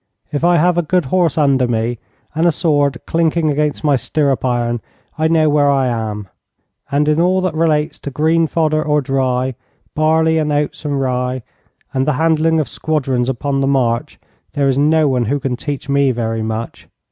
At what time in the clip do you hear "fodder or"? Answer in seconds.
8.47-9.01